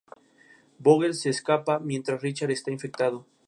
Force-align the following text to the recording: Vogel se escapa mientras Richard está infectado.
Vogel 0.79 1.13
se 1.13 1.29
escapa 1.29 1.77
mientras 1.77 2.19
Richard 2.23 2.49
está 2.49 2.71
infectado. 2.71 3.27